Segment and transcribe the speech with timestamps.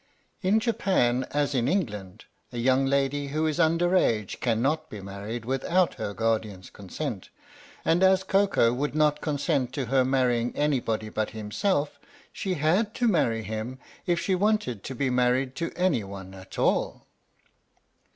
[0.41, 5.45] In Japan, as in England, a young lady who is under age cannot be married
[5.45, 7.29] without her guardian's consent,
[7.85, 11.99] and as Koko would not consent to her marrying anybody but himself,
[12.33, 13.77] she had to marry him
[14.07, 17.05] if she wanted to be married to anyone at all.